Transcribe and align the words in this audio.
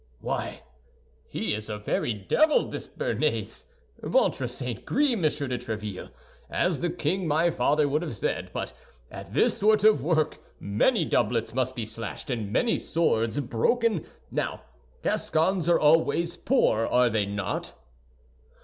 "Why 0.19 0.63
he 1.29 1.53
is 1.53 1.69
a 1.69 1.77
very 1.77 2.11
devil, 2.11 2.67
this 2.67 2.87
Béarnais! 2.87 3.65
Ventre 4.01 4.47
saint 4.47 4.83
gris, 4.83 5.15
Monsieur 5.15 5.45
de 5.45 5.59
Tréville, 5.59 6.09
as 6.49 6.79
the 6.79 6.89
king 6.89 7.27
my 7.27 7.51
father 7.51 7.87
would 7.87 8.01
have 8.01 8.15
said. 8.17 8.49
But 8.51 8.73
at 9.11 9.31
this 9.35 9.59
sort 9.59 9.83
of 9.83 10.03
work, 10.03 10.39
many 10.59 11.05
doublets 11.05 11.53
must 11.53 11.75
be 11.75 11.85
slashed 11.85 12.31
and 12.31 12.51
many 12.51 12.79
swords 12.79 13.39
broken. 13.41 14.03
Now, 14.31 14.63
Gascons 15.03 15.69
are 15.69 15.79
always 15.79 16.35
poor, 16.35 16.87
are 16.87 17.11
they 17.11 17.27
not?" 17.27 17.75